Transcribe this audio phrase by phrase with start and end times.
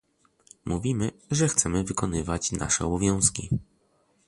[0.65, 3.49] Mówimy, że chcemy wykonywać nasze obowiązki